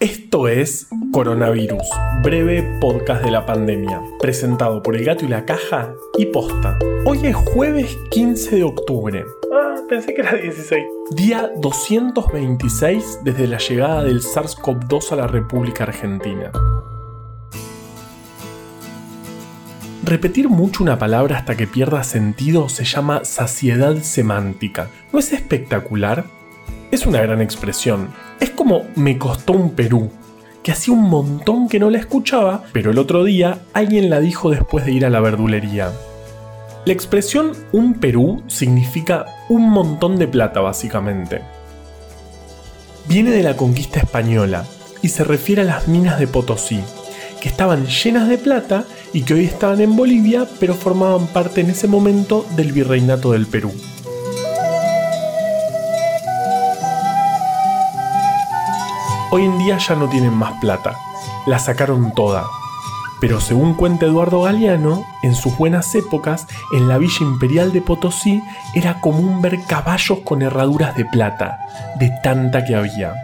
Esto 0.00 0.48
es 0.48 0.88
Coronavirus, 1.12 1.86
breve 2.22 2.62
podcast 2.80 3.22
de 3.22 3.30
la 3.30 3.44
pandemia, 3.44 4.00
presentado 4.18 4.82
por 4.82 4.96
El 4.96 5.04
Gato 5.04 5.26
y 5.26 5.28
la 5.28 5.44
Caja 5.44 5.92
y 6.16 6.24
Posta. 6.24 6.78
Hoy 7.04 7.26
es 7.26 7.36
jueves 7.36 7.98
15 8.10 8.56
de 8.56 8.62
octubre. 8.62 9.26
Ah, 9.52 9.74
pensé 9.90 10.14
que 10.14 10.22
era 10.22 10.36
16. 10.36 10.82
Día 11.10 11.50
226 11.54 13.18
desde 13.24 13.46
la 13.46 13.58
llegada 13.58 14.02
del 14.02 14.22
SARS-CoV-2 14.22 15.12
a 15.12 15.16
la 15.16 15.26
República 15.26 15.84
Argentina. 15.84 16.50
Repetir 20.02 20.48
mucho 20.48 20.82
una 20.82 20.98
palabra 20.98 21.36
hasta 21.36 21.58
que 21.58 21.66
pierda 21.66 22.04
sentido 22.04 22.70
se 22.70 22.86
llama 22.86 23.26
saciedad 23.26 23.96
semántica. 23.96 24.88
¿No 25.12 25.18
es 25.18 25.34
espectacular? 25.34 26.24
Es 26.90 27.04
una 27.04 27.20
gran 27.20 27.42
expresión. 27.42 28.08
Es 28.40 28.50
como 28.50 28.84
me 28.96 29.18
costó 29.18 29.52
un 29.52 29.70
Perú, 29.70 30.10
que 30.62 30.72
hacía 30.72 30.94
un 30.94 31.08
montón 31.08 31.68
que 31.68 31.78
no 31.78 31.90
la 31.90 31.98
escuchaba, 31.98 32.64
pero 32.72 32.90
el 32.90 32.98
otro 32.98 33.24
día 33.24 33.58
alguien 33.74 34.10
la 34.10 34.20
dijo 34.20 34.50
después 34.50 34.86
de 34.86 34.92
ir 34.92 35.04
a 35.04 35.10
la 35.10 35.20
verdulería. 35.20 35.92
La 36.86 36.94
expresión 36.94 37.52
un 37.72 37.94
Perú 37.94 38.42
significa 38.46 39.26
un 39.50 39.68
montón 39.68 40.18
de 40.18 40.26
plata 40.26 40.60
básicamente. 40.60 41.42
Viene 43.06 43.30
de 43.30 43.42
la 43.42 43.56
conquista 43.56 44.00
española 44.00 44.64
y 45.02 45.08
se 45.08 45.24
refiere 45.24 45.62
a 45.62 45.66
las 45.66 45.88
minas 45.88 46.18
de 46.18 46.26
Potosí, 46.26 46.80
que 47.42 47.48
estaban 47.48 47.86
llenas 47.86 48.28
de 48.28 48.38
plata 48.38 48.84
y 49.12 49.22
que 49.22 49.34
hoy 49.34 49.44
estaban 49.44 49.80
en 49.80 49.96
Bolivia, 49.96 50.46
pero 50.58 50.74
formaban 50.74 51.26
parte 51.26 51.60
en 51.60 51.70
ese 51.70 51.88
momento 51.88 52.46
del 52.56 52.72
virreinato 52.72 53.32
del 53.32 53.46
Perú. 53.46 53.72
Hoy 59.32 59.44
en 59.44 59.58
día 59.58 59.78
ya 59.78 59.94
no 59.94 60.08
tienen 60.08 60.34
más 60.34 60.54
plata, 60.60 60.98
la 61.46 61.60
sacaron 61.60 62.12
toda. 62.14 62.44
Pero 63.20 63.40
según 63.40 63.74
cuenta 63.74 64.06
Eduardo 64.06 64.42
Galeano, 64.42 65.04
en 65.22 65.36
sus 65.36 65.56
buenas 65.56 65.94
épocas, 65.94 66.48
en 66.72 66.88
la 66.88 66.98
villa 66.98 67.18
imperial 67.20 67.72
de 67.72 67.80
Potosí 67.80 68.42
era 68.74 69.00
común 69.00 69.40
ver 69.40 69.62
caballos 69.68 70.18
con 70.24 70.42
herraduras 70.42 70.96
de 70.96 71.04
plata, 71.04 71.60
de 72.00 72.10
tanta 72.24 72.64
que 72.64 72.74
había. 72.74 73.14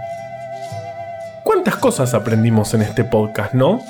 ¿Cuántas 1.43 1.75
cosas 1.77 2.15
aprendimos 2.15 2.73
en 2.75 2.83
este 2.83 3.03
podcast, 3.03 3.55
no? 3.55 3.81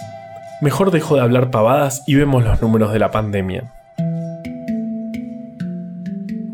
Mejor 0.62 0.92
dejo 0.92 1.16
de 1.16 1.22
hablar 1.22 1.50
pavadas 1.50 2.02
y 2.06 2.14
vemos 2.14 2.44
los 2.44 2.62
números 2.62 2.94
de 2.94 2.98
la 2.98 3.10
pandemia. 3.10 3.64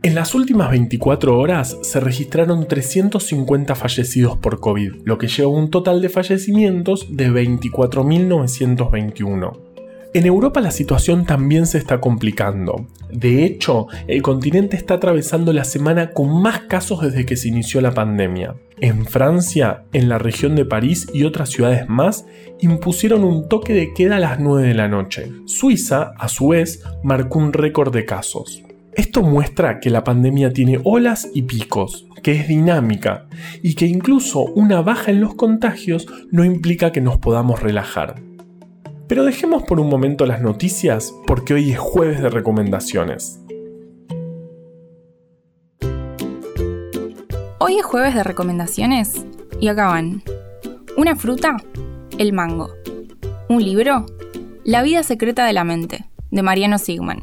En 0.01 0.15
las 0.15 0.33
últimas 0.33 0.71
24 0.71 1.37
horas 1.37 1.77
se 1.81 1.99
registraron 1.99 2.69
350 2.69 3.75
fallecidos 3.75 4.37
por 4.37 4.61
COVID, 4.61 4.93
lo 5.03 5.17
que 5.17 5.27
lleva 5.27 5.51
a 5.51 5.53
un 5.53 5.69
total 5.69 6.01
de 6.01 6.07
fallecimientos 6.07 7.17
de 7.17 7.29
24.921. 7.29 9.57
En 10.13 10.25
Europa 10.25 10.61
la 10.61 10.71
situación 10.71 11.25
también 11.25 11.65
se 11.65 11.79
está 11.79 11.99
complicando. 11.99 12.87
De 13.11 13.43
hecho, 13.43 13.87
el 14.07 14.21
continente 14.21 14.77
está 14.77 14.93
atravesando 14.93 15.51
la 15.51 15.65
semana 15.65 16.11
con 16.11 16.41
más 16.41 16.61
casos 16.61 17.01
desde 17.01 17.25
que 17.25 17.35
se 17.35 17.49
inició 17.49 17.81
la 17.81 17.93
pandemia. 17.93 18.55
En 18.79 19.05
Francia, 19.05 19.83
en 19.91 20.07
la 20.07 20.17
región 20.17 20.55
de 20.55 20.63
París 20.63 21.09
y 21.13 21.25
otras 21.25 21.49
ciudades 21.49 21.89
más, 21.89 22.25
impusieron 22.61 23.25
un 23.25 23.49
toque 23.49 23.73
de 23.73 23.93
queda 23.93 24.15
a 24.15 24.19
las 24.19 24.39
9 24.39 24.65
de 24.65 24.75
la 24.75 24.87
noche. 24.87 25.29
Suiza, 25.45 26.13
a 26.17 26.29
su 26.29 26.47
vez, 26.47 26.85
marcó 27.03 27.39
un 27.39 27.51
récord 27.51 27.93
de 27.93 28.05
casos. 28.05 28.63
Esto 28.99 29.21
muestra 29.21 29.79
que 29.79 29.89
la 29.89 30.03
pandemia 30.03 30.51
tiene 30.51 30.81
olas 30.83 31.29
y 31.33 31.43
picos, 31.43 32.05
que 32.21 32.33
es 32.33 32.49
dinámica 32.49 33.29
y 33.63 33.75
que 33.75 33.85
incluso 33.85 34.43
una 34.43 34.81
baja 34.81 35.09
en 35.09 35.21
los 35.21 35.35
contagios 35.35 36.05
no 36.31 36.43
implica 36.43 36.91
que 36.91 36.99
nos 36.99 37.17
podamos 37.17 37.61
relajar. 37.61 38.21
Pero 39.07 39.23
dejemos 39.23 39.63
por 39.63 39.79
un 39.79 39.87
momento 39.87 40.25
las 40.25 40.41
noticias 40.41 41.13
porque 41.25 41.53
hoy 41.53 41.71
es 41.71 41.79
jueves 41.79 42.21
de 42.21 42.29
recomendaciones. 42.29 43.39
Hoy 47.59 47.77
es 47.79 47.85
jueves 47.85 48.15
de 48.15 48.23
recomendaciones 48.25 49.25
y 49.61 49.69
acaban. 49.69 50.23
Una 50.97 51.15
fruta, 51.15 51.55
el 52.17 52.33
mango. 52.33 52.71
Un 53.47 53.63
libro, 53.63 54.07
La 54.65 54.83
vida 54.83 55.03
secreta 55.03 55.45
de 55.45 55.53
la 55.53 55.63
mente, 55.63 56.09
de 56.31 56.43
Mariano 56.43 56.77
Sigman 56.77 57.21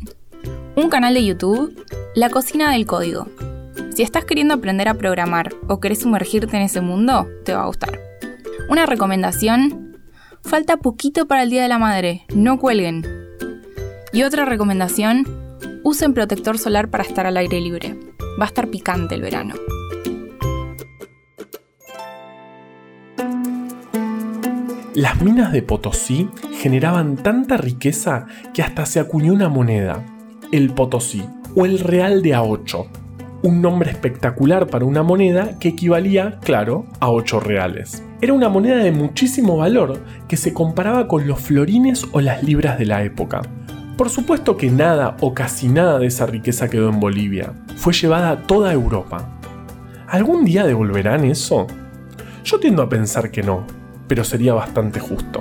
un 0.77 0.91
canal 0.91 1.15
de 1.15 1.25
YouTube, 1.25 1.87
La 2.15 2.29
Cocina 2.29 2.71
del 2.71 2.85
Código. 2.85 3.27
Si 3.95 4.03
estás 4.03 4.27
queriendo 4.27 4.53
aprender 4.53 4.89
a 4.89 4.95
programar 4.95 5.55
o 5.69 5.81
querés 5.81 6.01
sumergirte 6.01 6.55
en 6.55 6.65
ese 6.65 6.83
mundo, 6.83 7.27
te 7.47 7.55
va 7.55 7.63
a 7.63 7.67
gustar. 7.67 7.99
Una 8.69 8.85
recomendación, 8.85 9.97
falta 10.43 10.77
poquito 10.77 11.27
para 11.27 11.45
el 11.45 11.51
Día 11.51 11.63
de 11.63 11.69
la 11.69 11.79
Madre, 11.79 12.27
no 12.35 12.59
cuelguen. 12.59 13.07
Y 14.13 14.23
otra 14.23 14.45
recomendación, 14.45 15.25
usen 15.83 16.13
protector 16.13 16.59
solar 16.59 16.91
para 16.91 17.05
estar 17.05 17.27
al 17.27 17.39
aire 17.39 17.59
libre. 17.59 17.99
Va 18.39 18.45
a 18.45 18.49
estar 18.49 18.69
picante 18.69 19.15
el 19.15 19.23
verano. 19.23 19.55
Las 24.95 25.23
minas 25.23 25.53
de 25.53 25.63
Potosí 25.63 26.29
generaban 26.53 27.17
tanta 27.17 27.57
riqueza 27.57 28.27
que 28.53 28.63
hasta 28.63 28.85
se 28.85 29.01
acuñó 29.01 29.33
una 29.33 29.49
moneda, 29.49 30.05
el 30.53 30.71
Potosí 30.71 31.25
o 31.55 31.65
el 31.65 31.79
Real 31.79 32.23
de 32.23 32.37
A8, 32.37 32.87
un 33.43 33.63
nombre 33.63 33.91
espectacular 33.91 34.67
para 34.67 34.85
una 34.85 35.03
moneda 35.03 35.59
que 35.59 35.69
equivalía, 35.69 36.39
claro, 36.43 36.87
a 37.01 37.11
8 37.11 37.41
reales. 37.41 38.03
Era 38.21 38.33
una 38.33 38.49
moneda 38.49 38.77
de 38.77 38.93
muchísimo 38.93 39.57
valor 39.57 40.01
que 40.29 40.37
se 40.37 40.53
comparaba 40.53 41.07
con 41.09 41.27
los 41.27 41.41
florines 41.41 42.07
o 42.13 42.21
las 42.21 42.43
libras 42.43 42.79
de 42.79 42.87
la 42.87 43.03
época. 43.03 43.43
Por 43.97 44.11
supuesto 44.11 44.57
que 44.57 44.71
nada 44.71 45.17
o 45.21 45.35
casi 45.35 45.69
nada 45.69 45.99
de 45.99 46.07
esa 46.07 46.27
riqueza 46.27 46.69
quedó 46.69 46.89
en 46.89 47.01
Bolivia, 47.01 47.53
fue 47.77 47.93
llevada 47.93 48.31
a 48.31 48.43
toda 48.43 48.73
Europa. 48.73 49.39
¿Algún 50.09 50.45
día 50.45 50.67
devolverán 50.67 51.25
eso? 51.25 51.67
Yo 52.45 52.61
tiendo 52.61 52.83
a 52.83 52.89
pensar 52.89 53.31
que 53.31 53.43
no, 53.43 53.65
pero 54.07 54.23
sería 54.23 54.55
bastante 54.55 55.01
justo. 55.01 55.41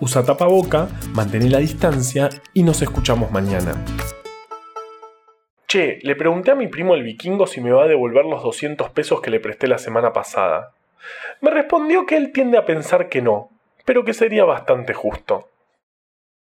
usa 0.00 0.24
tapaboca, 0.24 0.88
mantén 1.14 1.50
la 1.50 1.58
distancia 1.58 2.28
y 2.52 2.62
nos 2.62 2.82
escuchamos 2.82 3.30
mañana. 3.30 3.74
Che, 5.66 5.98
le 6.02 6.14
pregunté 6.14 6.52
a 6.52 6.54
mi 6.54 6.68
primo 6.68 6.94
el 6.94 7.02
vikingo 7.02 7.46
si 7.46 7.60
me 7.60 7.72
va 7.72 7.84
a 7.84 7.88
devolver 7.88 8.24
los 8.24 8.42
200 8.42 8.90
pesos 8.90 9.20
que 9.20 9.30
le 9.30 9.40
presté 9.40 9.66
la 9.66 9.78
semana 9.78 10.12
pasada. 10.12 10.72
Me 11.40 11.50
respondió 11.50 12.06
que 12.06 12.16
él 12.16 12.32
tiende 12.32 12.58
a 12.58 12.64
pensar 12.64 13.08
que 13.08 13.22
no, 13.22 13.50
pero 13.84 14.04
que 14.04 14.14
sería 14.14 14.44
bastante 14.44 14.94
justo. 14.94 15.48